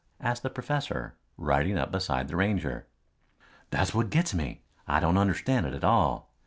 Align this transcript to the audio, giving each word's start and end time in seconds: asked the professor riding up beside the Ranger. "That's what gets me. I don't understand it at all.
asked 0.19 0.41
the 0.41 0.49
professor 0.49 1.13
riding 1.37 1.77
up 1.77 1.91
beside 1.91 2.27
the 2.27 2.35
Ranger. 2.35 2.87
"That's 3.69 3.93
what 3.93 4.09
gets 4.09 4.33
me. 4.33 4.63
I 4.87 4.99
don't 4.99 5.15
understand 5.15 5.67
it 5.67 5.75
at 5.75 5.83
all. 5.83 6.31